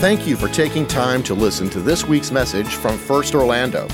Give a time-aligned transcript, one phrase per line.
[0.00, 3.88] Thank you for taking time to listen to this week's message from First Orlando.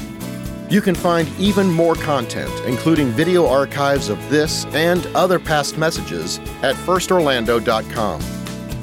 [0.69, 6.41] You can find even more content, including video archives of this and other past messages,
[6.63, 8.21] at firstorlando.com.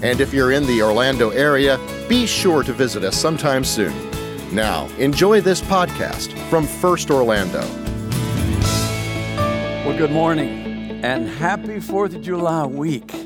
[0.01, 1.79] And if you're in the Orlando area,
[2.09, 3.93] be sure to visit us sometime soon.
[4.51, 7.61] Now, enjoy this podcast from First Orlando.
[9.85, 13.20] Well, good morning and happy 4th of July week.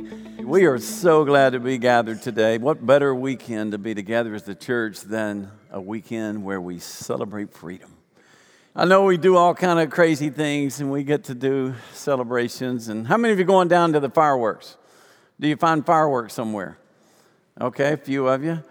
[0.46, 2.60] We are so glad to be gathered today.
[2.60, 7.52] What better weekend to be together as the church than a weekend where we celebrate
[7.52, 7.92] freedom?
[8.76, 12.90] I know we do all kind of crazy things and we get to do celebrations.
[12.90, 14.78] And how many of you going down to the fireworks?
[15.40, 16.78] Do you find fireworks somewhere?
[17.60, 18.64] Okay, a few of you.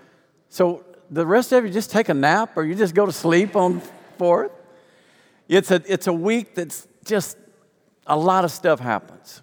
[0.50, 3.56] So the rest of you just take a nap or you just go to sleep
[3.56, 3.82] on
[4.16, 4.52] 4th?
[5.48, 7.36] It's a, it's a week that's just
[8.06, 9.42] a lot of stuff happens.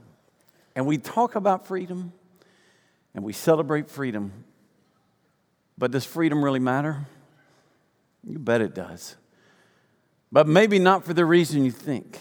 [0.78, 2.14] And we talk about freedom
[3.14, 4.46] and we celebrate freedom.
[5.78, 7.08] But does freedom really matter?
[8.24, 9.16] You bet it does.
[10.32, 12.20] But maybe not for the reason you think.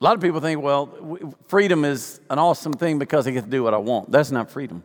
[0.00, 3.50] A lot of people think, well, freedom is an awesome thing because I get to
[3.50, 4.10] do what I want.
[4.10, 4.84] That's not freedom.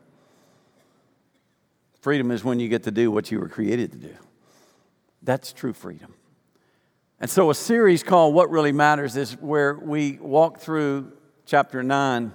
[2.01, 4.15] Freedom is when you get to do what you were created to do.
[5.21, 6.13] That's true freedom.
[7.19, 11.11] And so, a series called What Really Matters is where we walk through
[11.45, 12.31] chapter 9,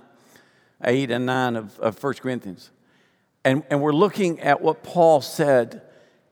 [0.85, 2.71] 8, and 9 of, of 1 Corinthians.
[3.45, 5.83] And, and we're looking at what Paul said.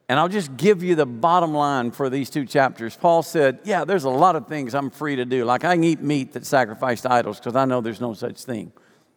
[0.08, 2.96] And I'll just give you the bottom line for these two chapters.
[2.96, 5.44] Paul said, Yeah, there's a lot of things I'm free to do.
[5.44, 8.44] Like I can eat meat that's sacrificed to idols because I know there's no such
[8.44, 8.72] thing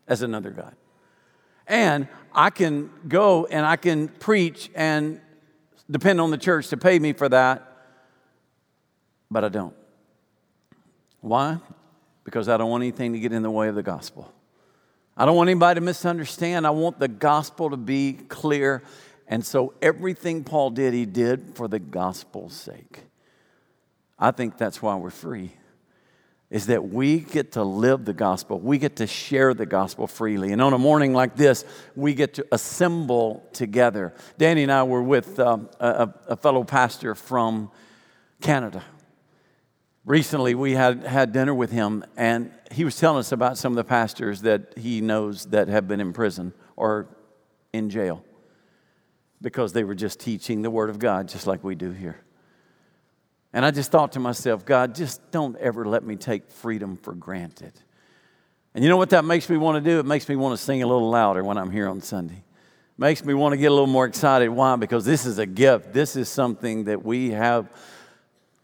[0.08, 0.75] as another God.
[1.67, 5.20] And I can go and I can preach and
[5.89, 7.75] depend on the church to pay me for that
[9.30, 9.75] but I don't.
[11.22, 11.58] Why?
[12.23, 14.31] Because I don't want anything to get in the way of the gospel.
[15.17, 16.67] I don't want anybody to misunderstand.
[16.67, 18.83] I want the gospel to be clear.
[19.27, 22.99] And so everything Paul did, he did for the gospel's sake.
[24.19, 25.52] I think that's why we're free.
[26.49, 28.59] Is that we get to live the gospel.
[28.59, 30.52] We get to share the gospel freely.
[30.52, 31.65] And on a morning like this,
[31.95, 34.14] we get to assemble together.
[34.37, 37.71] Danny and I were with um, a, a fellow pastor from
[38.42, 38.83] Canada
[40.05, 43.76] recently we had had dinner with him and he was telling us about some of
[43.76, 47.08] the pastors that he knows that have been in prison or
[47.73, 48.23] in jail
[49.42, 52.21] because they were just teaching the word of god just like we do here.
[53.52, 57.14] And i just thought to myself god just don't ever let me take freedom for
[57.14, 57.73] granted.
[58.73, 59.99] And you know what that makes me want to do?
[59.99, 62.43] It makes me want to sing a little louder when i'm here on sunday.
[62.98, 64.48] Makes me want to get a little more excited.
[64.49, 64.77] Why?
[64.77, 65.92] Because this is a gift.
[65.92, 67.70] This is something that we have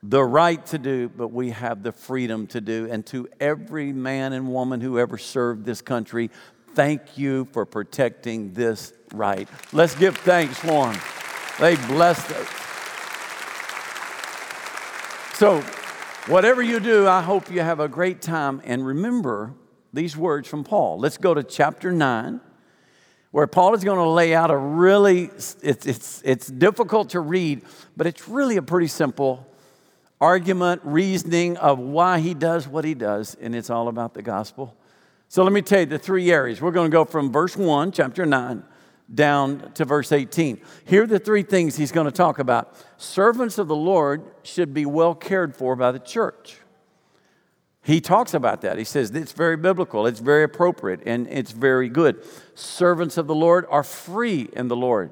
[0.03, 2.87] the right to do, but we have the freedom to do.
[2.89, 6.31] And to every man and woman who ever served this country,
[6.73, 9.47] thank you for protecting this right.
[9.71, 10.99] Let's give thanks for them.
[11.59, 12.47] They blessed us.
[15.37, 15.61] So,
[16.31, 18.61] whatever you do, I hope you have a great time.
[18.63, 19.53] And remember
[19.93, 20.99] these words from Paul.
[20.99, 22.41] Let's go to chapter 9
[23.31, 27.61] where Paul is going to lay out a really, it's, it's, it's difficult to read,
[27.95, 29.47] but it's really a pretty simple
[30.21, 34.77] argument, reasoning of why he does what he does, and it's all about the gospel.
[35.27, 36.61] So let me tell you the three areas.
[36.61, 38.63] We're going to go from verse 1, chapter 9,
[39.13, 40.61] down to verse 18.
[40.85, 42.75] Here are the three things he's going to talk about.
[42.97, 46.57] Servants of the Lord should be well cared for by the church.
[47.83, 48.77] He talks about that.
[48.77, 52.23] He says it's very biblical, it's very appropriate, and it's very good.
[52.53, 55.09] Servants of the Lord are free in the Lord.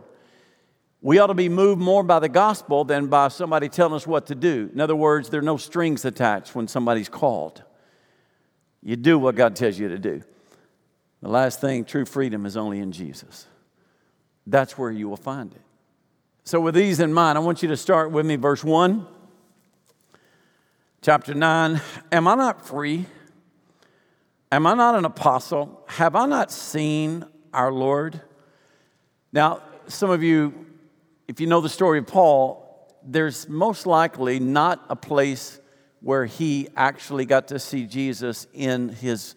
[1.02, 4.28] We ought to be moved more by the gospel than by somebody telling us what
[4.28, 4.70] to do.
[4.74, 7.64] In other words, there are no strings attached when somebody's called.
[8.84, 10.22] You do what God tells you to do.
[11.22, 13.48] The last thing, true freedom is only in Jesus.
[14.46, 15.62] That's where you will find it.
[16.44, 19.06] So, with these in mind, I want you to start with me, verse 1,
[21.02, 21.82] chapter 9.
[22.12, 23.06] Am I not free?
[24.52, 25.84] Am I not an apostle?
[25.88, 28.22] Have I not seen our Lord?
[29.32, 30.66] Now, some of you
[31.30, 32.66] if you know the story of Paul,
[33.04, 35.60] there's most likely not a place
[36.02, 39.36] where he actually got to see Jesus in his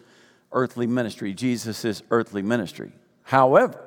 [0.51, 2.93] earthly ministry, Jesus' earthly ministry.
[3.21, 3.79] However,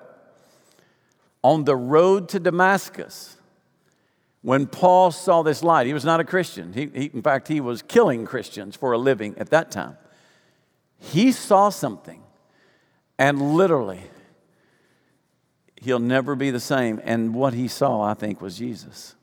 [1.43, 3.37] on the road to Damascus,
[4.41, 6.75] when Paul saw this light, he was not a Christian.
[6.75, 9.97] He, he, in fact, he was killing Christians for a living at that time.
[11.01, 12.23] He saw something,
[13.19, 14.03] and literally,
[15.83, 17.01] he'll never be the same.
[17.05, 19.15] And what he saw, I think, was Jesus.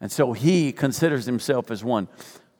[0.00, 2.08] And so he considers himself as one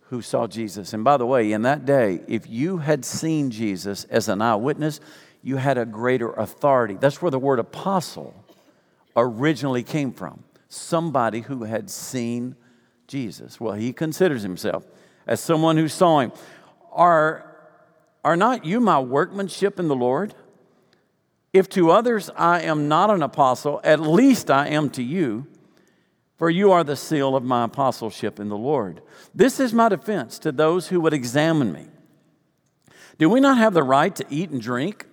[0.09, 0.93] who saw Jesus.
[0.93, 5.01] And by the way, in that day, if you had seen Jesus as an eyewitness,
[5.43, 6.95] you had a greater authority.
[6.95, 8.35] That's where the word apostle
[9.17, 12.57] originally came from somebody who had seen
[13.07, 13.61] Jesus.
[13.61, 14.87] Well, he considers himself
[15.27, 16.33] as someone who saw him.
[16.93, 17.57] Are,
[18.25, 20.35] are not you my workmanship in the Lord?
[21.53, 25.47] If to others I am not an apostle, at least I am to you,
[26.39, 29.03] for you are the seal of my apostleship in the Lord.
[29.35, 31.87] This is my defense to those who would examine me.
[33.19, 35.07] Do we not have the right to eat and drink?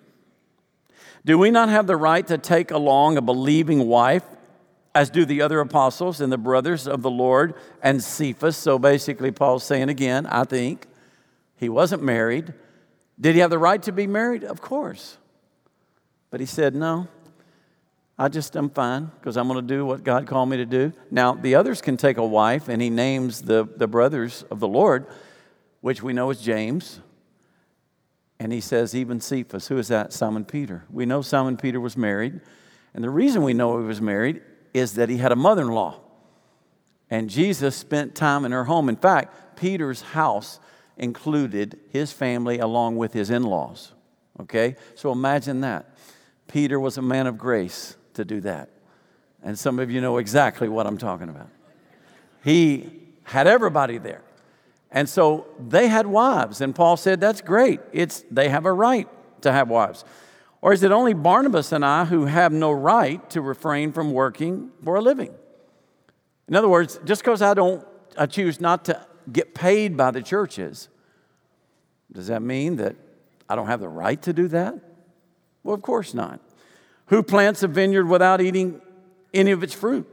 [1.26, 4.24] Do we not have the right to take along a believing wife,
[4.96, 7.54] as do the other apostles and the brothers of the Lord
[7.84, 8.56] and Cephas?
[8.56, 10.88] So basically, Paul's saying again, I think,
[11.58, 12.54] he wasn't married.
[13.20, 14.46] Did he have the right to be married?
[14.46, 15.18] Of course.
[16.31, 17.08] But he said, No,
[18.18, 20.92] I just am fine because I'm going to do what God called me to do.
[21.10, 24.68] Now, the others can take a wife, and he names the, the brothers of the
[24.68, 25.08] Lord,
[25.81, 27.00] which we know is James.
[28.40, 29.68] And he says, even Cephas.
[29.68, 30.14] Who is that?
[30.14, 30.84] Simon Peter.
[30.90, 32.40] We know Simon Peter was married.
[32.94, 34.42] And the reason we know he was married
[34.74, 36.00] is that he had a mother in law.
[37.10, 38.88] And Jesus spent time in her home.
[38.88, 40.60] In fact, Peter's house
[40.98, 43.94] included his family along with his in laws.
[44.40, 44.76] Okay?
[44.96, 45.96] So imagine that.
[46.50, 48.69] Peter was a man of grace to do that.
[49.42, 51.48] And some of you know exactly what I'm talking about.
[52.44, 52.90] He
[53.24, 54.24] had everybody there.
[54.92, 57.80] And so they had wives, and Paul said, That's great.
[57.94, 59.07] It's, they have a right
[59.44, 60.04] to have wives.
[60.62, 64.72] Or is it only Barnabas and I who have no right to refrain from working
[64.84, 65.34] for a living?
[66.48, 67.86] In other words, just because I don't,
[68.18, 70.90] I choose not to get paid by the churches,
[72.12, 72.95] does that mean that
[73.48, 74.89] I don't have the right to do that?
[75.64, 76.40] Well, of course not.
[77.08, 78.82] Who plants a vineyard without eating
[79.34, 80.08] any of its fruit?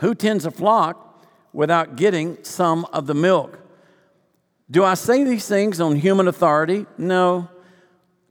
[0.00, 3.58] Who tends a flock without getting some of the milk?
[4.70, 6.86] Do I say these things on human authority?
[6.96, 7.48] No.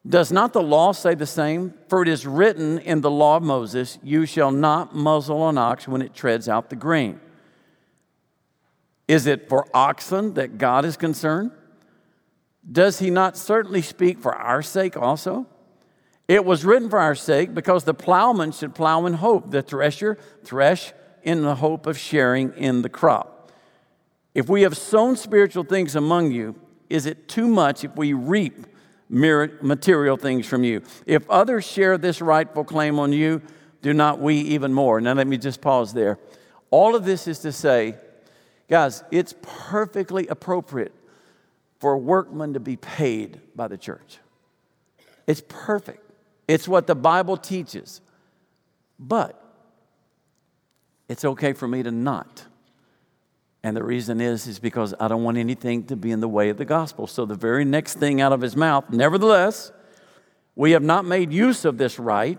[0.08, 1.74] Does not the law say the same?
[1.88, 5.88] For it is written in the law of Moses, You shall not muzzle an ox
[5.88, 7.20] when it treads out the grain.
[9.08, 11.52] Is it for oxen that God is concerned?
[12.70, 15.46] Does he not certainly speak for our sake also?
[16.32, 20.18] It was written for our sake because the plowman should plow in hope, the thresher
[20.46, 20.94] thresh
[21.24, 23.52] in the hope of sharing in the crop.
[24.34, 26.56] If we have sown spiritual things among you,
[26.90, 28.66] is it too much if we reap
[29.10, 30.84] material things from you?
[31.06, 33.42] If others share this rightful claim on you,
[33.82, 35.02] do not we even more?
[35.02, 36.18] Now, let me just pause there.
[36.70, 37.96] All of this is to say,
[38.70, 40.96] guys, it's perfectly appropriate
[41.80, 44.20] for a workman to be paid by the church.
[45.28, 46.08] It's perfect.
[46.52, 48.02] It's what the Bible teaches.
[49.00, 49.42] But
[51.08, 52.44] it's okay for me to not.
[53.64, 56.50] And the reason is is because I don't want anything to be in the way
[56.50, 57.08] of the gospel.
[57.08, 59.72] So the very next thing out of his mouth, nevertheless,
[60.54, 62.38] we have not made use of this right,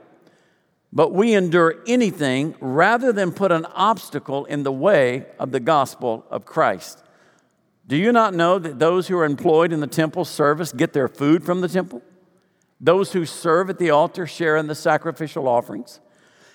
[0.93, 6.27] but we endure anything rather than put an obstacle in the way of the gospel
[6.29, 7.03] of Christ.
[7.87, 11.09] Do you not know that those who are employed in the temple service get their
[11.09, 12.03] food from the temple?
[12.83, 16.01] Those who serve at the altar share in the sacrificial offerings.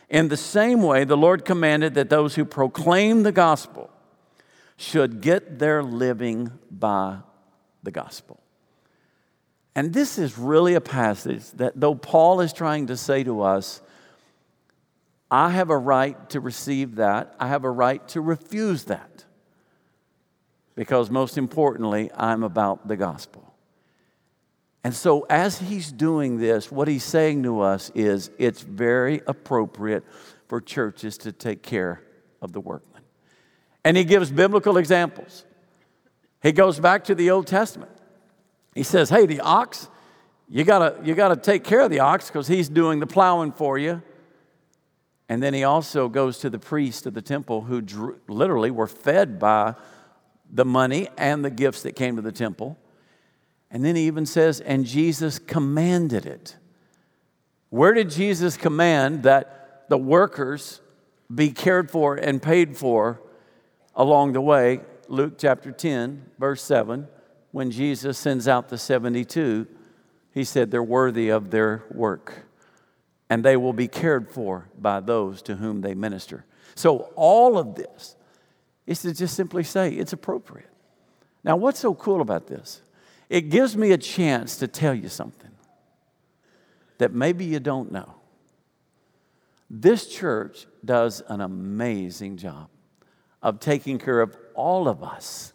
[0.10, 3.90] In the same way, the Lord commanded that those who proclaim the gospel
[4.76, 7.20] should get their living by
[7.82, 8.42] the gospel.
[9.74, 13.82] And this is really a passage that, though Paul is trying to say to us,
[15.32, 19.24] I have a right to receive that, I have a right to refuse that.
[20.76, 23.47] Because most importantly, I'm about the gospel.
[24.84, 30.06] And so, as he's doing this, what he's saying to us is it's very appropriate
[30.48, 32.02] for churches to take care
[32.42, 33.02] of the workmen.
[33.84, 35.46] And he gives biblical examples.
[36.42, 37.92] He goes back to the Old Testament.
[38.74, 39.90] He says, Hey, the ox,
[40.50, 43.78] you gotta, you gotta take care of the ox because he's doing the plowing for
[43.78, 44.02] you.
[45.30, 48.88] And then he also goes to the priest of the temple who drew, literally were
[48.88, 49.76] fed by
[50.50, 52.78] the money and the gifts that came to the temple.
[53.70, 56.56] And then he even says, and Jesus commanded it.
[57.70, 60.82] Where did Jesus command that the workers
[61.34, 63.22] be cared for and paid for
[63.96, 64.80] along the way?
[65.10, 67.08] Luke chapter 10, verse 7,
[67.52, 69.68] when Jesus sends out the 72,
[70.34, 72.48] he said they're worthy of their work
[73.30, 76.46] and they will be cared for by those to whom they minister.
[76.76, 78.16] So, all of this
[78.86, 80.70] is to just simply say it's appropriate.
[81.44, 82.82] Now, what's so cool about this?
[83.30, 85.52] It gives me a chance to tell you something
[86.98, 88.16] that maybe you don't know.
[89.70, 92.70] This church does an amazing job
[93.42, 95.54] of taking care of all of us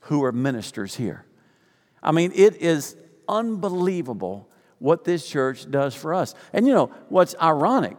[0.00, 1.24] who are ministers here.
[2.02, 2.96] I mean, it is
[3.28, 6.34] unbelievable what this church does for us.
[6.52, 7.96] And you know, what's ironic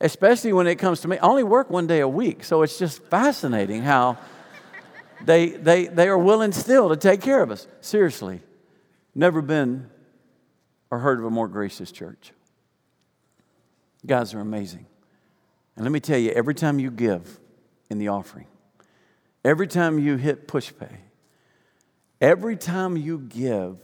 [0.00, 1.18] especially when it comes to me.
[1.18, 4.16] I only work one day a week, so it's just fascinating how
[5.24, 7.66] they, they, they are willing still to take care of us.
[7.80, 8.40] Seriously,
[9.14, 9.90] never been
[10.90, 12.32] or heard of a more gracious church.
[14.06, 14.86] Guys are amazing.
[15.76, 17.38] And let me tell you, every time you give
[17.90, 18.46] in the offering,
[19.44, 20.96] every time you hit Pushpay,
[22.20, 23.78] every time you give,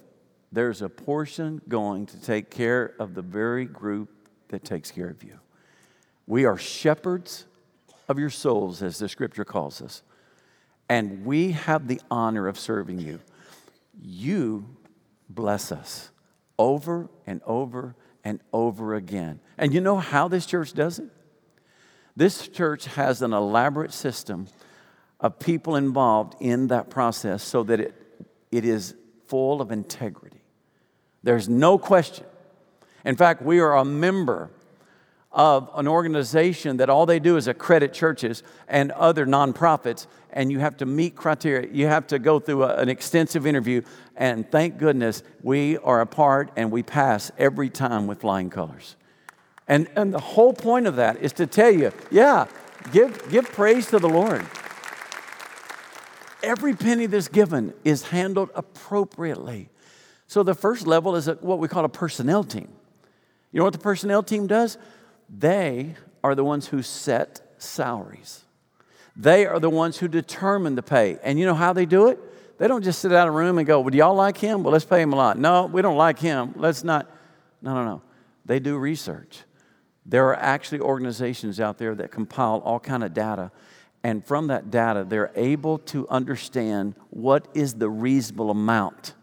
[0.50, 5.22] there's a portion going to take care of the very group that takes care of
[5.24, 5.38] you.
[6.26, 7.44] We are shepherds
[8.08, 10.02] of your souls, as the scripture calls us,
[10.88, 13.20] and we have the honor of serving you.
[14.00, 14.66] You
[15.28, 16.10] bless us
[16.58, 19.40] over and over and over again.
[19.58, 21.08] And you know how this church does it?
[22.16, 24.46] This church has an elaborate system
[25.20, 27.94] of people involved in that process so that it,
[28.52, 28.94] it is
[29.26, 30.42] full of integrity.
[31.22, 32.26] There's no question.
[33.04, 34.50] In fact, we are a member
[35.34, 40.60] of an organization that all they do is accredit churches and other nonprofits, and you
[40.60, 41.68] have to meet criteria.
[41.72, 43.82] You have to go through a, an extensive interview,
[44.16, 48.94] and thank goodness we are a part and we pass every time with flying colors.
[49.66, 52.46] And, and the whole point of that is to tell you, yeah,
[52.92, 54.46] give, give praise to the Lord.
[56.42, 59.70] Every penny that's given is handled appropriately.
[60.28, 62.68] So the first level is what we call a personnel team.
[63.50, 64.76] You know what the personnel team does?
[65.28, 68.44] They are the ones who set salaries.
[69.16, 71.18] They are the ones who determine the pay.
[71.22, 72.18] And you know how they do it?
[72.58, 74.62] They don't just sit out of a room and go, Well, do y'all like him?
[74.62, 75.38] Well, let's pay him a lot.
[75.38, 76.54] No, we don't like him.
[76.56, 77.10] Let's not.
[77.62, 78.02] No, no, no.
[78.44, 79.40] They do research.
[80.06, 83.50] There are actually organizations out there that compile all kind of data.
[84.02, 89.14] And from that data, they're able to understand what is the reasonable amount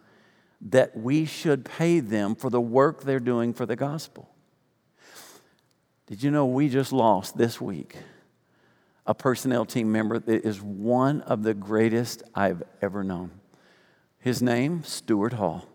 [0.69, 4.27] that we should pay them for the work they're doing for the gospel.
[6.11, 7.95] Did you know we just lost this week
[9.05, 13.31] a personnel team member that is one of the greatest I've ever known?
[14.19, 15.65] His name, Stuart Hall.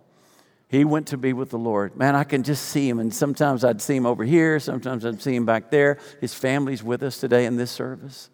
[0.68, 1.96] He went to be with the Lord.
[1.96, 2.98] Man, I can just see him.
[2.98, 5.96] And sometimes I'd see him over here, sometimes I'd see him back there.
[6.20, 8.28] His family's with us today in this service.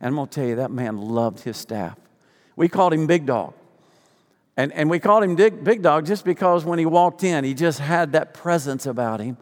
[0.00, 1.98] And I'm going to tell you, that man loved his staff.
[2.56, 3.52] We called him Big Dog.
[4.56, 7.78] And, and we called him Big Dog just because when he walked in, he just
[7.78, 9.36] had that presence about him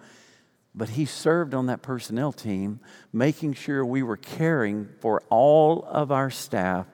[0.74, 2.80] but he served on that personnel team,
[3.12, 6.86] making sure we were caring for all of our staff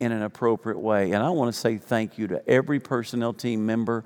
[0.00, 1.12] in an appropriate way.
[1.12, 4.04] And I want to say thank you to every personnel team member.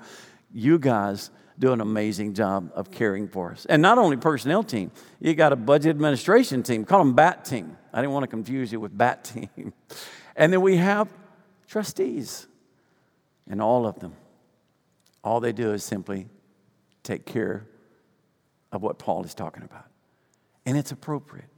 [0.51, 3.65] You guys do an amazing job of caring for us.
[3.65, 7.77] And not only personnel team, you got a budget administration team, call them BAT team.
[7.93, 9.23] I didn't want to confuse you with BAT
[9.55, 9.73] team.
[10.35, 11.09] and then we have
[11.67, 12.47] trustees,
[13.47, 14.15] and all of them.
[15.23, 16.27] All they do is simply
[17.03, 17.67] take care
[18.71, 19.85] of what Paul is talking about.
[20.65, 21.49] And it's appropriate.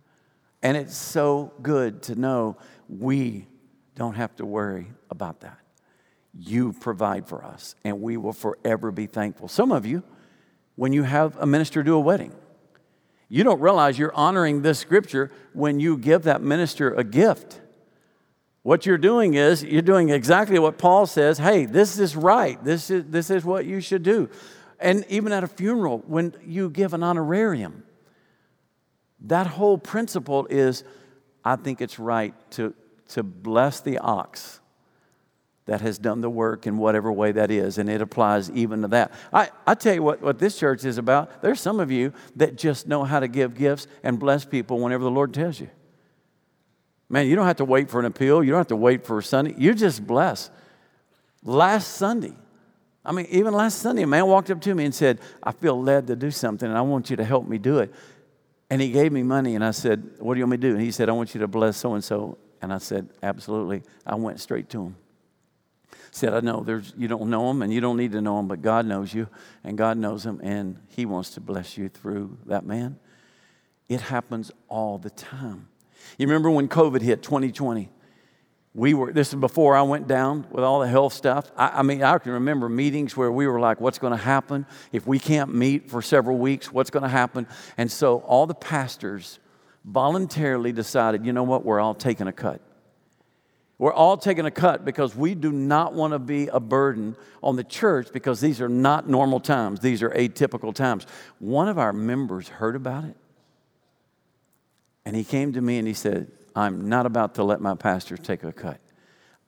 [0.64, 3.48] And it's so good to know we
[3.96, 5.58] don't have to worry about that.
[6.38, 9.48] You provide for us, and we will forever be thankful.
[9.48, 10.04] Some of you,
[10.76, 12.34] when you have a minister do a wedding,
[13.28, 17.62] you don't realize you're honoring this scripture when you give that minister a gift.
[18.64, 22.90] What you're doing is you're doing exactly what Paul says hey, this is right, this
[22.92, 24.30] is, this is what you should do.
[24.82, 27.84] And even at a funeral, when you give an honorarium,
[29.22, 30.84] that whole principle is
[31.44, 32.74] I think it's right to,
[33.10, 34.60] to bless the ox
[35.66, 38.88] that has done the work in whatever way that is, and it applies even to
[38.90, 39.12] that.
[39.32, 41.42] I, I tell you what, what this church is about.
[41.42, 45.04] There's some of you that just know how to give gifts and bless people whenever
[45.04, 45.70] the Lord tells you.
[47.10, 49.22] Man, you don't have to wait for an appeal, you don't have to wait for
[49.22, 50.50] Sunday, you just bless.
[51.44, 52.34] Last Sunday,
[53.04, 55.82] I mean, even last Sunday, a man walked up to me and said, I feel
[55.82, 57.94] led to do something and I want you to help me do it.
[58.70, 60.74] And he gave me money and I said, What do you want me to do?
[60.76, 62.38] And he said, I want you to bless so and so.
[62.62, 63.84] And I said, Absolutely.
[64.06, 64.96] I went straight to him.
[66.12, 68.48] Said, I know there's, you don't know him and you don't need to know him,
[68.48, 69.28] but God knows you
[69.64, 73.00] and God knows him and he wants to bless you through that man.
[73.90, 75.68] It happens all the time.
[76.18, 77.90] You remember when COVID hit 2020?
[78.74, 81.52] We were this is before i went down with all the health stuff.
[81.58, 84.66] I, I, mean i can remember meetings where we were like what's going to happen?
[84.92, 87.48] If we can't meet for several weeks what's going to happen?
[87.78, 89.40] And so all the pastors
[89.84, 91.66] voluntarily decided you know what?
[91.66, 92.62] We're all taking a cut.
[93.78, 97.56] We're all taking a cut because we do not want to be a burden on
[97.56, 99.80] the church because these are not normal times.
[99.80, 101.08] These are atypical times.
[101.40, 103.18] One of our members heard about it
[105.04, 108.20] and he came to me and he said I'm not about to let my pastors
[108.20, 108.80] take a cut.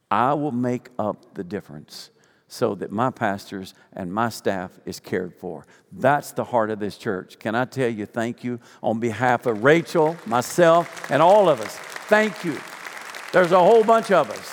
[0.10, 2.10] I will make up the difference
[2.48, 5.66] so that my pastors and my staff is cared for.
[5.92, 7.40] That's the heart of this church.
[7.40, 11.76] Can I tell you thank you on behalf of Rachel, myself, and all of us?
[12.08, 12.58] Thank you.
[13.32, 14.48] There's a whole bunch of us.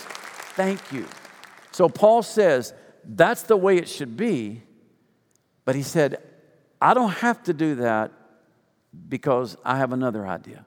[0.56, 1.06] Thank you.
[1.72, 2.72] So Paul says
[3.04, 4.62] that's the way it should be,
[5.66, 6.22] but he said,
[6.80, 8.12] I don't have to do that
[9.08, 10.64] because I have another idea.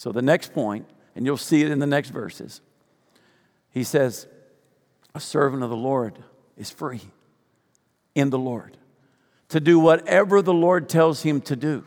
[0.00, 2.62] So the next point, and you'll see it in the next verses,
[3.68, 4.26] he says,
[5.14, 6.16] A servant of the Lord
[6.56, 7.02] is free
[8.14, 8.78] in the Lord
[9.50, 11.86] to do whatever the Lord tells him to do.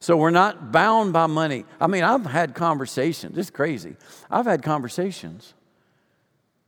[0.00, 1.66] So we're not bound by money.
[1.80, 3.94] I mean, I've had conversations, it's crazy.
[4.28, 5.54] I've had conversations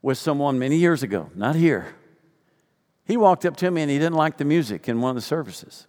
[0.00, 1.97] with someone many years ago, not here.
[3.05, 5.23] He walked up to me and he didn't like the music in one of the
[5.23, 5.88] services.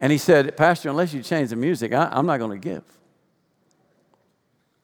[0.00, 2.82] And he said, Pastor, unless you change the music, I, am not going to give.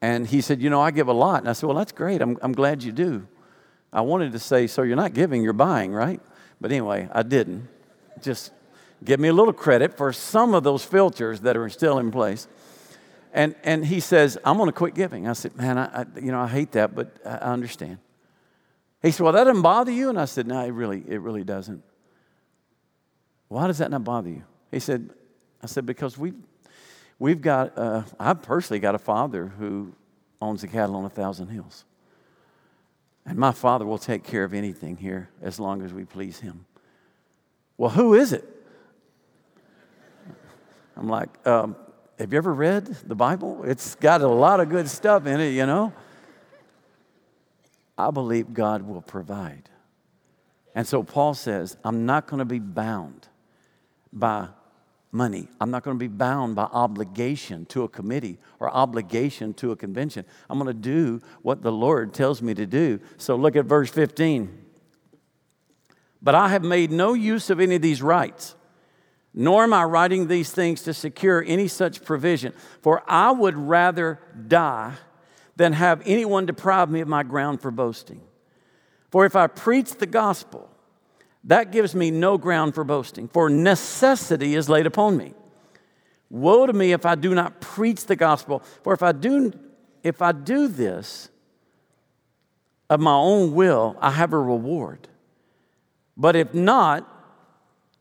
[0.01, 1.41] And he said, You know, I give a lot.
[1.41, 2.21] And I said, Well, that's great.
[2.21, 3.27] I'm, I'm glad you do.
[3.93, 6.19] I wanted to say, So you're not giving, you're buying, right?
[6.59, 7.67] But anyway, I didn't.
[8.21, 8.51] Just
[9.03, 12.47] give me a little credit for some of those filters that are still in place.
[13.33, 15.27] And, and he says, I'm going to quit giving.
[15.27, 17.99] I said, Man, I, I, you know, I hate that, but I understand.
[19.01, 20.09] He said, Well, that doesn't bother you?
[20.09, 21.83] And I said, No, it really, it really doesn't.
[23.47, 24.43] Why does that not bother you?
[24.71, 25.09] He said,
[25.61, 26.33] I said, Because we,
[27.21, 29.93] we've got, uh, I've personally got a father who
[30.41, 31.85] owns the cattle on a thousand hills.
[33.27, 36.65] And my father will take care of anything here as long as we please him.
[37.77, 38.43] Well, who is it?
[40.97, 41.75] I'm like, um,
[42.17, 43.65] have you ever read the Bible?
[43.65, 45.93] It's got a lot of good stuff in it, you know.
[47.99, 49.69] I believe God will provide.
[50.73, 53.27] And so Paul says, I'm not going to be bound
[54.11, 54.47] by
[55.11, 55.47] money.
[55.59, 59.75] I'm not going to be bound by obligation to a committee or obligation to a
[59.75, 60.25] convention.
[60.49, 62.99] I'm going to do what the Lord tells me to do.
[63.17, 64.57] So look at verse 15.
[66.21, 68.55] But I have made no use of any of these rights,
[69.33, 74.19] nor am I writing these things to secure any such provision, for I would rather
[74.47, 74.93] die
[75.55, 78.21] than have anyone deprive me of my ground for boasting.
[79.09, 80.70] For if I preach the gospel,
[81.43, 85.33] that gives me no ground for boasting, for necessity is laid upon me.
[86.29, 89.51] Woe to me if I do not preach the gospel, for if I do,
[90.03, 91.29] if I do this
[92.89, 95.07] of my own will, I have a reward.
[96.15, 97.07] But if not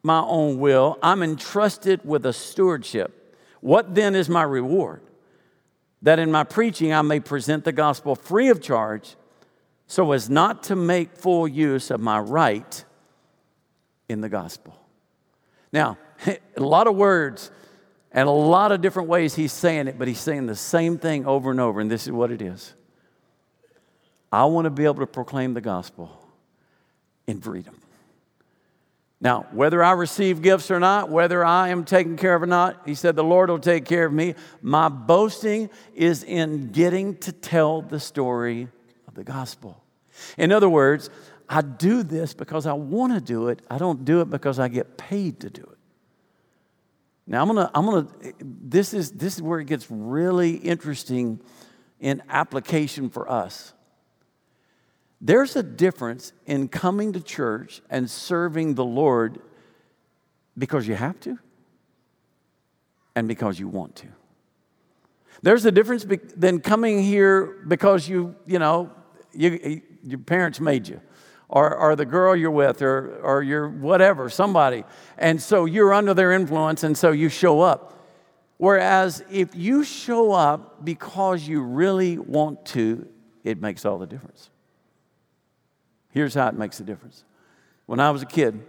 [0.02, 3.36] my own will, I'm entrusted with a stewardship.
[3.60, 5.02] What then is my reward?
[6.02, 9.16] that in my preaching I may present the gospel free of charge
[9.86, 12.84] so as not to make full use of my right
[14.10, 14.76] in the gospel.
[15.72, 15.96] Now,
[16.26, 17.50] a lot of words
[18.10, 21.26] and a lot of different ways he's saying it, but he's saying the same thing
[21.26, 22.74] over and over, and this is what it is.
[24.32, 26.10] I want to be able to proclaim the gospel
[27.28, 27.76] in freedom.
[29.20, 32.82] Now, whether I receive gifts or not, whether I am taken care of or not,
[32.86, 34.34] he said, the Lord will take care of me.
[34.62, 38.68] My boasting is in getting to tell the story
[39.06, 39.84] of the gospel.
[40.38, 41.10] In other words,
[41.52, 43.60] I do this because I want to do it.
[43.68, 45.78] I don't do it because I get paid to do it.
[47.26, 48.06] Now, I'm gonna, I'm gonna,
[48.40, 51.40] this is, this is where it gets really interesting
[51.98, 53.72] in application for us.
[55.20, 59.40] There's a difference in coming to church and serving the Lord
[60.56, 61.36] because you have to
[63.16, 64.06] and because you want to.
[65.42, 68.90] There's a difference be- than coming here because you, you know,
[69.32, 71.00] you, your parents made you,
[71.50, 74.84] or, or the girl you're with, or, or you're whatever, somebody.
[75.18, 77.98] And so you're under their influence, and so you show up.
[78.56, 83.08] Whereas if you show up because you really want to,
[83.42, 84.48] it makes all the difference.
[86.10, 87.24] Here's how it makes a difference.
[87.86, 88.64] When I was a kid,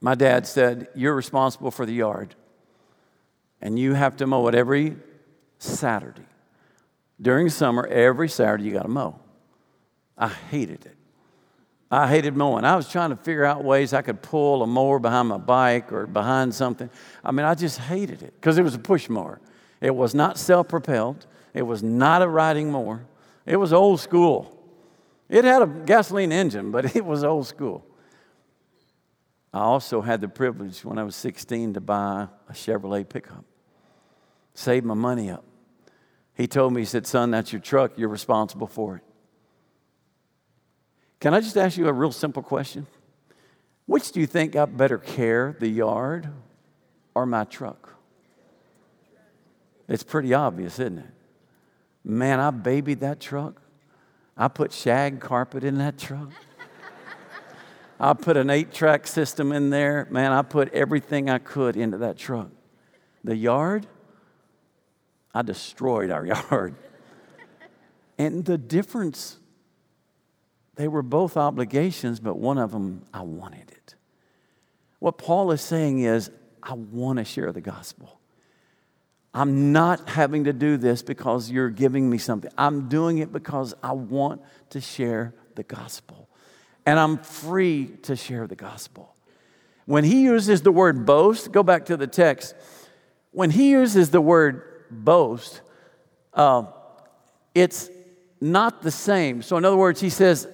[0.00, 2.34] my dad said, You're responsible for the yard,
[3.60, 4.96] and you have to mow it every
[5.58, 6.26] Saturday.
[7.20, 9.20] During summer, every Saturday, you got to mow.
[10.18, 10.96] I hated it.
[11.90, 12.64] I hated mowing.
[12.64, 15.92] I was trying to figure out ways I could pull a mower behind my bike
[15.92, 16.88] or behind something.
[17.24, 19.40] I mean, I just hated it because it was a push mower.
[19.80, 23.04] It was not self propelled, it was not a riding mower,
[23.44, 24.56] it was old school.
[25.28, 27.84] It had a gasoline engine, but it was old school.
[29.52, 33.44] I also had the privilege when I was 16 to buy a Chevrolet pickup.
[34.54, 35.44] Saved my money up.
[36.34, 37.92] He told me, he said, Son, that's your truck.
[37.96, 39.02] You're responsible for it.
[41.20, 42.86] Can I just ask you a real simple question?
[43.84, 46.28] Which do you think got better care, the yard
[47.14, 47.94] or my truck?
[49.86, 51.10] It's pretty obvious, isn't it?
[52.04, 53.60] Man, I babied that truck.
[54.36, 56.30] I put shag carpet in that truck.
[58.00, 60.06] I put an eight track system in there.
[60.08, 62.48] Man, I put everything I could into that truck.
[63.24, 63.86] The yard,
[65.34, 66.76] I destroyed our yard.
[68.16, 69.39] And the difference,
[70.76, 73.94] they were both obligations, but one of them, I wanted it.
[74.98, 76.30] What Paul is saying is,
[76.62, 78.20] I want to share the gospel.
[79.32, 82.50] I'm not having to do this because you're giving me something.
[82.58, 86.28] I'm doing it because I want to share the gospel.
[86.84, 89.14] And I'm free to share the gospel.
[89.86, 92.54] When he uses the word boast, go back to the text.
[93.32, 95.60] When he uses the word boast,
[96.34, 96.64] uh,
[97.54, 97.90] it's
[98.40, 99.42] not the same.
[99.42, 100.48] So, in other words, he says,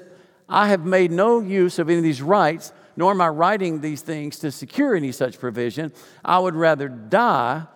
[0.49, 4.01] I have made no use of any of these rights, nor am I writing these
[4.03, 5.93] things to secure any such provision.
[6.25, 7.67] I would rather die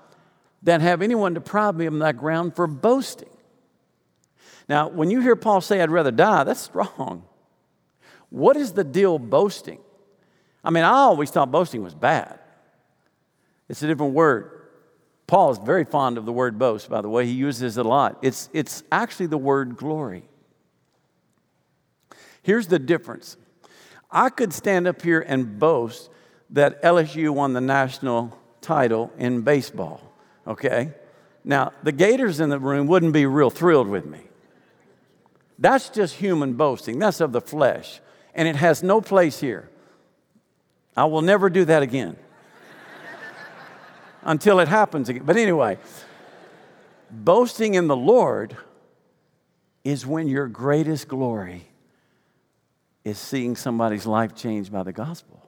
[0.62, 3.30] than have anyone deprive me of that ground for boasting.
[4.68, 7.24] Now, when you hear Paul say, I'd rather die, that's strong.
[8.28, 9.80] What is the deal boasting?
[10.62, 12.38] I mean, I always thought boasting was bad.
[13.68, 14.68] It's a different word.
[15.26, 17.26] Paul is very fond of the word boast, by the way.
[17.26, 18.18] He uses it a lot.
[18.22, 20.24] It's, it's actually the word glory.
[22.42, 23.36] Here's the difference
[24.10, 26.10] I could stand up here and boast
[26.50, 30.10] that LSU won the national title in baseball
[30.46, 30.92] okay?
[31.44, 34.20] Now, the Gators in the room wouldn't be real thrilled with me.
[35.58, 38.00] That's just human boasting, that's of the flesh,
[38.34, 39.68] and it has no place here.
[40.96, 42.16] I will never do that again
[44.22, 45.22] until it happens again.
[45.24, 45.78] But anyway,
[47.10, 48.56] boasting in the Lord
[49.84, 51.68] is when your greatest glory
[53.04, 55.40] is seeing somebody's life changed by the gospel.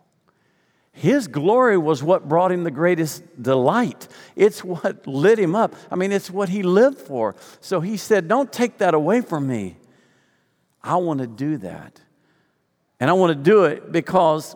[0.92, 4.08] His glory was what brought him the greatest delight.
[4.36, 5.74] It's what lit him up.
[5.90, 7.34] I mean, it's what he lived for.
[7.60, 9.76] So he said, Don't take that away from me.
[10.82, 12.00] I want to do that.
[13.00, 14.54] And I want to do it because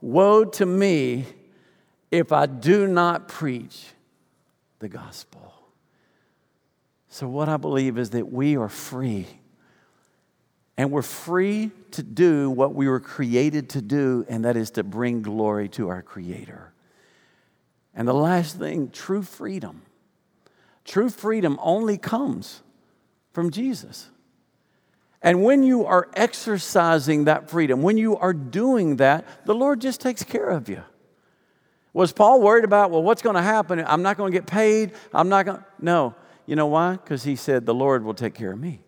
[0.00, 1.26] woe to me
[2.10, 3.86] if I do not preach
[4.78, 5.52] the gospel.
[7.08, 9.26] So, what I believe is that we are free
[10.76, 14.82] and we're free to do what we were created to do, and that is to
[14.82, 16.72] bring glory to our Creator.
[17.94, 19.82] And the last thing true freedom.
[20.84, 22.62] True freedom only comes
[23.32, 24.10] from Jesus.
[25.22, 30.00] And when you are exercising that freedom, when you are doing that, the Lord just
[30.00, 30.82] takes care of you.
[31.94, 33.82] Was Paul worried about, well, what's going to happen?
[33.86, 34.92] I'm not going to get paid.
[35.14, 35.64] I'm not going to.
[35.80, 36.14] No.
[36.44, 36.92] You know why?
[36.92, 38.83] Because he said, the Lord will take care of me.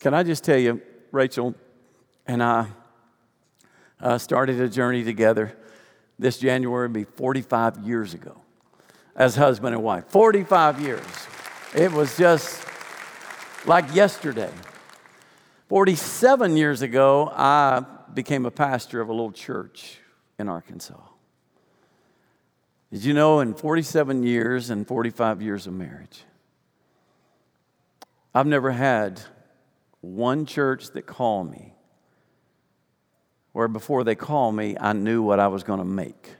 [0.00, 0.80] Can I just tell you,
[1.10, 1.54] Rachel
[2.26, 2.66] and I
[4.00, 5.56] uh, started a journey together.
[6.18, 8.40] This January be 45 years ago
[9.14, 10.06] as husband and wife.
[10.08, 11.06] 45 years.
[11.74, 12.66] It was just
[13.66, 14.52] like yesterday.
[15.68, 19.98] 47 years ago, I became a pastor of a little church
[20.38, 21.00] in Arkansas.
[22.92, 26.22] Did you know in 47 years and 45 years of marriage,
[28.32, 29.20] I've never had
[30.00, 31.74] one church that called me,
[33.52, 36.34] where before they called me, I knew what I was going to make.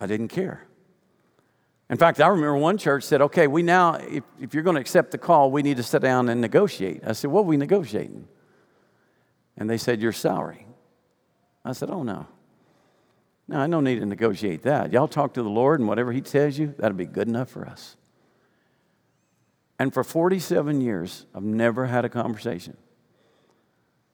[0.00, 0.66] I didn't care.
[1.90, 4.80] In fact, I remember one church said, okay, we now, if, if you're going to
[4.80, 7.02] accept the call, we need to sit down and negotiate.
[7.06, 8.26] I said, what are we negotiating?
[9.56, 10.66] And they said, your salary.
[11.64, 12.26] I said, oh, no.
[13.46, 14.92] No, I don't need to negotiate that.
[14.92, 17.66] Y'all talk to the Lord, and whatever He tells you, that'll be good enough for
[17.66, 17.96] us.
[19.78, 22.76] And for 47 years, I've never had a conversation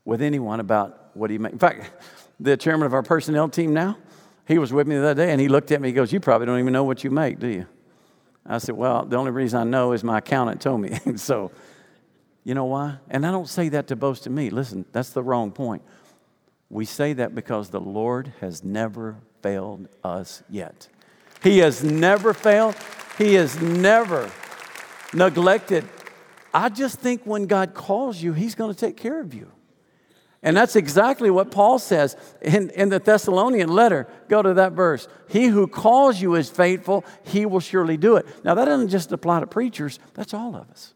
[0.05, 1.53] with anyone about what he made.
[1.53, 1.91] In fact,
[2.39, 3.99] the chairman of our personnel team now,
[4.47, 6.21] he was with me the other day and he looked at me, he goes, You
[6.21, 7.67] probably don't even know what you make, do you?
[8.47, 10.99] I said, Well, the only reason I know is my accountant told me.
[11.17, 11.53] so,
[12.43, 12.97] you know why?
[13.11, 14.49] And I don't say that to boast in me.
[14.51, 15.83] Listen, that's the wrong point.
[16.71, 20.89] We say that because the Lord has never failed us yet.
[21.43, 22.77] He has never failed.
[23.19, 24.31] He has never
[25.13, 25.89] neglected.
[26.53, 29.51] I just think when God calls you, He's going to take care of you.
[30.43, 34.09] And that's exactly what Paul says in, in the Thessalonian letter.
[34.29, 35.07] Go to that verse.
[35.29, 38.27] He who calls you is faithful, he will surely do it.
[38.43, 40.95] Now, that doesn't just apply to preachers, that's all of us.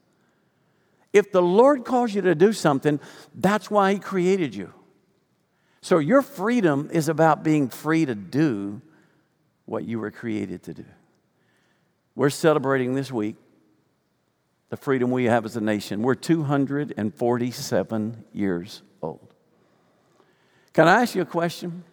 [1.12, 2.98] If the Lord calls you to do something,
[3.34, 4.72] that's why he created you.
[5.82, 8.80] So, your freedom is about being free to do
[9.66, 10.86] what you were created to do.
[12.16, 13.36] We're celebrating this week
[14.74, 16.02] the freedom we have as a nation.
[16.02, 19.32] We're 247 years old.
[20.72, 21.84] Can I ask you a question?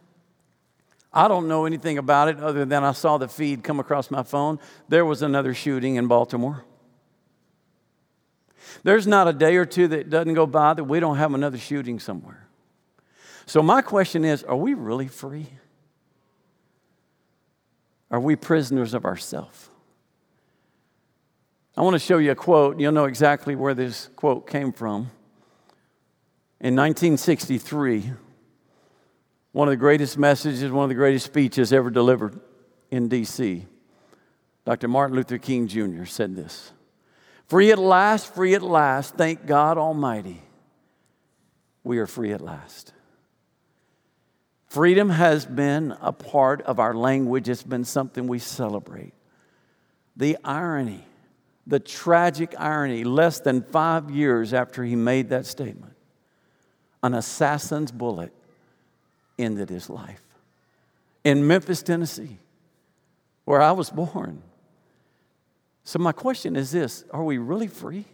[1.14, 4.24] I don't know anything about it other than I saw the feed come across my
[4.24, 4.58] phone.
[4.90, 6.66] There was another shooting in Baltimore.
[8.82, 11.60] There's not a day or two that doesn't go by that we don't have another
[11.60, 12.48] shooting somewhere.
[13.46, 15.46] So, my question is are we really free?
[18.10, 19.70] Are we prisoners of ourselves?
[21.82, 22.80] I want to show you a quote.
[22.80, 25.10] You'll know exactly where this quote came from.
[26.60, 28.12] In 1963,
[29.52, 32.40] one of the greatest messages, one of the greatest speeches ever delivered
[32.92, 33.66] in D.C.,
[34.64, 34.88] Dr.
[34.90, 36.06] Martin Luther King Jr.
[36.06, 36.72] said this
[37.48, 40.40] Free at last, free at last, thank God Almighty,
[41.84, 42.94] we are free at last.
[44.68, 49.14] Freedom has been a part of our language, it's been something we celebrate.
[50.16, 51.08] The irony,
[51.68, 55.94] the tragic irony, less than five years after he made that statement,
[57.04, 58.34] an assassin's bullet
[59.38, 60.24] ended his life.
[61.24, 62.38] In Memphis, Tennessee,
[63.46, 64.42] where I was born.
[65.84, 68.06] So, my question is this Are we really free?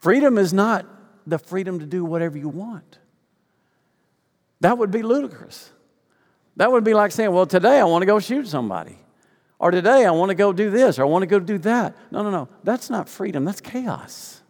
[0.00, 0.86] Freedom is not
[1.26, 2.98] the freedom to do whatever you want.
[4.60, 5.70] That would be ludicrous.
[6.56, 8.98] That would be like saying, Well, today I want to go shoot somebody.
[9.60, 11.94] Or today I want to go do this or I want to go do that.
[12.10, 12.48] No, no, no.
[12.64, 14.40] That's not freedom, that's chaos.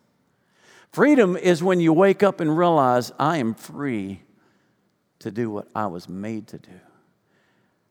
[0.92, 4.22] Freedom is when you wake up and realize I am free
[5.18, 6.80] to do what I was made to do.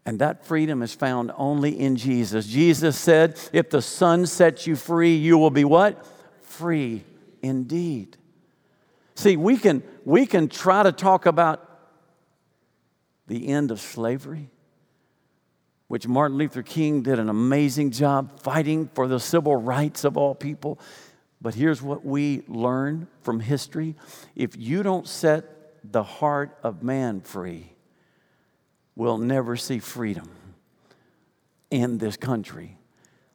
[0.06, 2.48] And that freedom is found only in Jesus.
[2.48, 6.06] Jesus said, If the Son sets you free, you will be what?
[6.42, 7.04] Free
[7.42, 8.18] indeed.
[9.16, 11.66] See, we can, we can try to talk about
[13.28, 14.50] the end of slavery,
[15.89, 20.36] which Martin Luther King did an amazing job fighting for the civil rights of all
[20.36, 20.80] people.
[21.41, 23.95] But here's what we learn from history
[24.36, 25.45] if you don't set
[25.84, 27.73] the heart of man free,
[28.95, 30.30] we'll never see freedom
[31.71, 32.78] in this country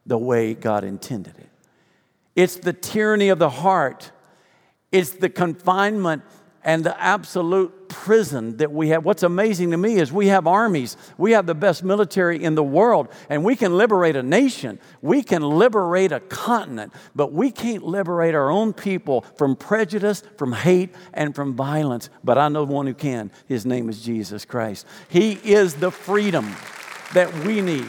[0.05, 1.49] the way God intended it.
[2.37, 4.11] It's the tyranny of the heart,
[4.93, 6.23] it's the confinement
[6.65, 9.05] and the absolute prison that we have.
[9.05, 12.63] What's amazing to me is we have armies, we have the best military in the
[12.63, 17.83] world, and we can liberate a nation, we can liberate a continent, but we can't
[17.83, 22.09] liberate our own people from prejudice, from hate, and from violence.
[22.23, 23.31] But I know one who can.
[23.47, 24.87] His name is Jesus Christ.
[25.07, 26.51] He is the freedom
[27.13, 27.87] that we need.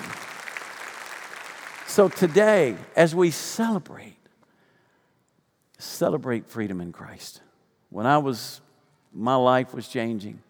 [1.86, 4.18] So today, as we celebrate,
[5.78, 7.40] celebrate freedom in Christ.
[7.88, 8.60] When I was
[9.16, 10.40] my life was changing.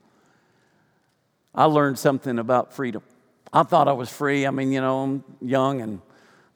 [1.55, 3.03] I learned something about freedom.
[3.53, 4.47] I thought I was free.
[4.47, 6.01] I mean, you know, I'm young and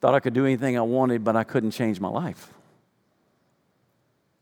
[0.01, 2.53] thought I could do anything I wanted, but I couldn't change my life.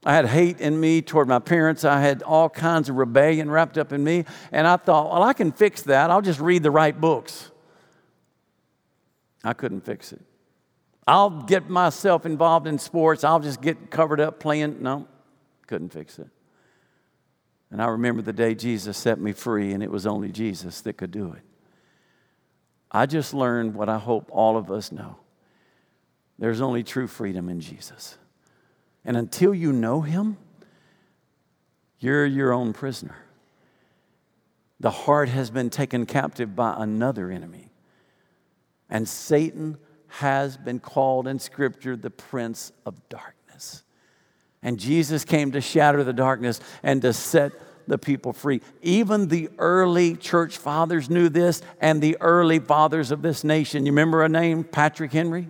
[0.05, 1.85] I had hate in me toward my parents.
[1.85, 4.25] I had all kinds of rebellion wrapped up in me.
[4.53, 6.11] And I thought, well, I can fix that.
[6.11, 7.51] I'll just read the right books.
[9.45, 10.21] I couldn't fix it.
[11.07, 13.25] I'll get myself involved in sports.
[13.25, 14.83] I'll just get covered up playing.
[14.83, 15.07] No,
[15.67, 16.29] couldn't fix it.
[17.71, 20.95] And I remember the day Jesus set me free, and it was only Jesus that
[20.95, 21.43] could do it.
[22.91, 25.17] I just learned what I hope all of us know
[26.39, 28.17] there's only true freedom in Jesus.
[29.05, 30.37] And until you know Him,
[31.99, 33.17] you're your own prisoner.
[34.81, 37.73] The heart has been taken captive by another enemy.
[38.89, 43.83] And Satan has been called in Scripture the prince of darkness.
[44.63, 47.53] And Jesus came to shatter the darkness and to set
[47.87, 48.61] the people free.
[48.83, 53.87] Even the early church fathers knew this, and the early fathers of this nation.
[53.87, 55.49] You remember a name, Patrick Henry?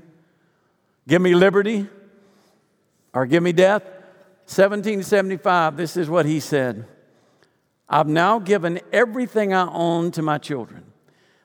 [1.07, 1.89] Give me liberty
[3.13, 3.83] or give me death.
[4.47, 6.87] 1775, this is what he said
[7.89, 10.85] I've now given everything I own to my children.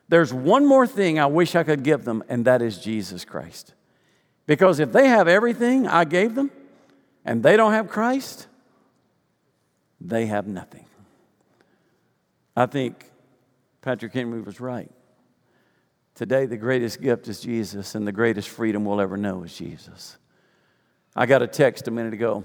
[0.08, 3.74] There's one more thing I wish I could give them, and that is Jesus Christ.
[4.46, 6.50] Because if they have everything I gave them,
[7.24, 8.46] and they don't have Christ,
[10.00, 10.84] they have nothing.
[12.56, 13.10] I think
[13.82, 14.90] Patrick Henry was right.
[16.14, 20.16] Today, the greatest gift is Jesus, and the greatest freedom we'll ever know is Jesus.
[21.16, 22.44] I got a text a minute ago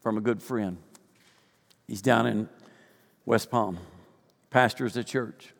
[0.00, 0.76] from a good friend.
[1.88, 2.48] He's down in
[3.24, 3.78] West Palm,
[4.50, 5.52] pastors a church.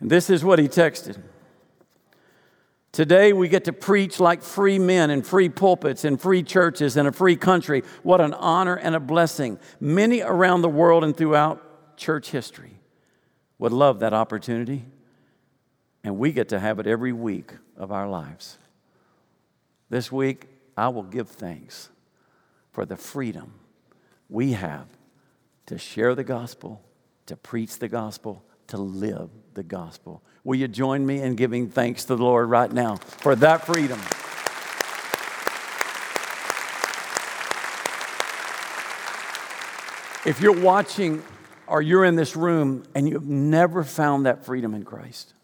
[0.00, 1.20] And this is what he texted.
[2.90, 7.06] Today, we get to preach like free men in free pulpits in free churches in
[7.06, 7.82] a free country.
[8.02, 9.58] What an honor and a blessing.
[9.78, 12.80] Many around the world and throughout church history
[13.58, 14.84] would love that opportunity,
[16.02, 18.56] and we get to have it every week of our lives.
[19.90, 20.46] This week,
[20.76, 21.90] I will give thanks
[22.72, 23.54] for the freedom
[24.28, 24.86] we have
[25.66, 26.82] to share the gospel,
[27.26, 30.22] to preach the gospel, to live the gospel.
[30.48, 34.00] Will you join me in giving thanks to the Lord right now for that freedom?
[40.24, 41.22] If you're watching
[41.66, 45.34] or you're in this room and you've never found that freedom in Christ,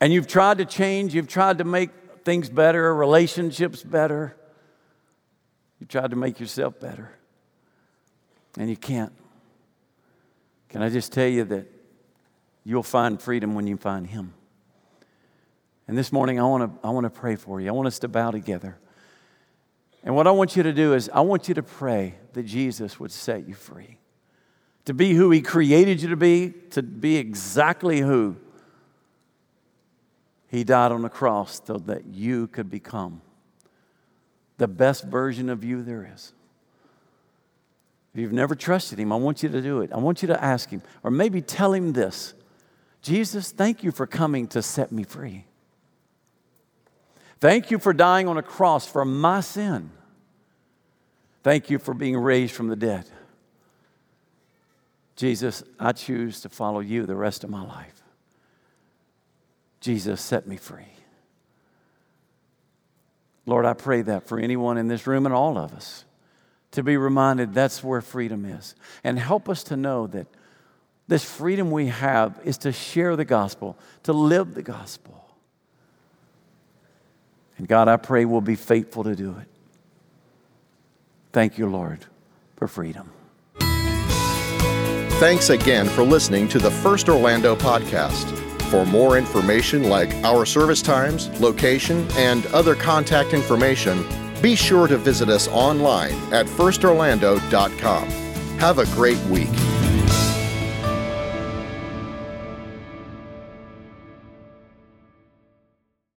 [0.00, 1.90] and you've tried to change, you've tried to make
[2.24, 4.34] things better, relationships better,
[5.78, 7.12] you tried to make yourself better,
[8.58, 9.12] and you can't.
[10.70, 11.68] Can I just tell you that
[12.64, 14.34] you'll find freedom when you find Him?
[15.86, 17.68] And this morning, I want to I want to pray for you.
[17.68, 18.78] I want us to bow together.
[20.02, 23.00] And what I want you to do is, I want you to pray that Jesus
[23.00, 23.98] would set you free.
[24.84, 28.36] To be who He created you to be, to be exactly who
[30.48, 33.22] He died on the cross so that you could become
[34.58, 36.32] the best version of you there is.
[38.12, 39.90] If you've never trusted Him, I want you to do it.
[39.92, 42.34] I want you to ask Him, or maybe tell Him this
[43.04, 45.44] Jesus, thank you for coming to set me free.
[47.38, 49.90] Thank you for dying on a cross for my sin.
[51.42, 53.04] Thank you for being raised from the dead.
[55.16, 58.02] Jesus, I choose to follow you the rest of my life.
[59.80, 60.88] Jesus, set me free.
[63.44, 66.06] Lord, I pray that for anyone in this room and all of us
[66.70, 68.74] to be reminded that's where freedom is.
[69.04, 70.26] And help us to know that
[71.06, 75.24] this freedom we have is to share the gospel, to live the gospel.
[77.58, 79.46] And God, I pray we'll be faithful to do it.
[81.32, 82.06] Thank you, Lord,
[82.56, 83.10] for freedom.
[85.18, 88.40] Thanks again for listening to the First Orlando podcast.
[88.70, 94.04] For more information like our service times, location, and other contact information,
[94.42, 98.08] be sure to visit us online at firstorlando.com.
[98.58, 99.48] Have a great week.